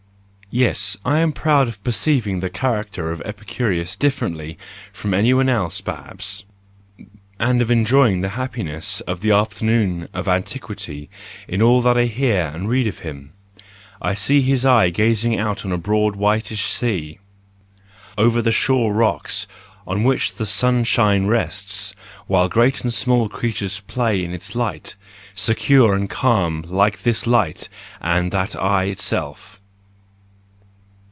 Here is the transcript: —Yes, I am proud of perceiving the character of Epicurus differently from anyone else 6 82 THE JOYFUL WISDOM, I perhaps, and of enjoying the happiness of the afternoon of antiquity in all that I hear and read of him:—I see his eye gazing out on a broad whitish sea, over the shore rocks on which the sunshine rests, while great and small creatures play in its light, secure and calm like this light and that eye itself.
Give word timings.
—Yes, 0.53 0.97
I 1.05 1.19
am 1.19 1.31
proud 1.31 1.69
of 1.69 1.81
perceiving 1.81 2.41
the 2.41 2.49
character 2.49 3.09
of 3.09 3.21
Epicurus 3.21 3.95
differently 3.95 4.57
from 4.91 5.13
anyone 5.13 5.47
else 5.47 5.75
6 5.75 5.83
82 5.83 5.85
THE 5.85 5.93
JOYFUL 5.93 6.05
WISDOM, 6.09 6.11
I 6.11 6.43
perhaps, 6.43 7.13
and 7.53 7.61
of 7.61 7.71
enjoying 7.71 8.19
the 8.19 8.29
happiness 8.35 9.01
of 9.07 9.21
the 9.21 9.31
afternoon 9.31 10.09
of 10.13 10.27
antiquity 10.27 11.09
in 11.47 11.61
all 11.61 11.79
that 11.83 11.97
I 11.97 12.03
hear 12.07 12.51
and 12.53 12.67
read 12.67 12.85
of 12.87 12.99
him:—I 12.99 14.13
see 14.13 14.41
his 14.41 14.65
eye 14.65 14.89
gazing 14.89 15.39
out 15.39 15.63
on 15.63 15.71
a 15.71 15.77
broad 15.77 16.17
whitish 16.17 16.65
sea, 16.65 17.19
over 18.17 18.41
the 18.41 18.51
shore 18.51 18.93
rocks 18.93 19.47
on 19.87 20.03
which 20.03 20.35
the 20.35 20.45
sunshine 20.45 21.27
rests, 21.27 21.95
while 22.27 22.49
great 22.49 22.81
and 22.81 22.93
small 22.93 23.29
creatures 23.29 23.79
play 23.87 24.21
in 24.21 24.33
its 24.33 24.53
light, 24.53 24.97
secure 25.33 25.93
and 25.95 26.09
calm 26.09 26.61
like 26.67 27.03
this 27.03 27.25
light 27.25 27.69
and 28.01 28.33
that 28.33 28.53
eye 28.57 28.83
itself. 28.87 29.57